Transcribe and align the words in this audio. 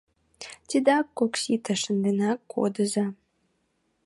Тидат 0.67 1.07
ок 1.23 1.33
сите— 1.41 1.73
шынденак 1.81 2.39
кодыза. 2.53 3.05